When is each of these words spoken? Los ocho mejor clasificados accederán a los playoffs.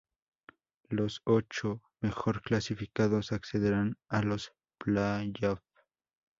Los 0.89 1.21
ocho 1.25 1.83
mejor 1.99 2.41
clasificados 2.41 3.31
accederán 3.31 3.99
a 4.09 4.23
los 4.23 4.51
playoffs. 4.79 5.61